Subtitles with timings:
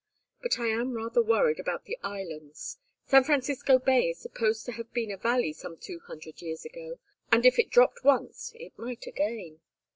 [0.41, 2.79] But I am rather worried about the islands.
[3.05, 6.97] San Francisco Bay is supposed to have been a valley some two hundred years ago,
[7.31, 9.59] and if it dropped once it might again.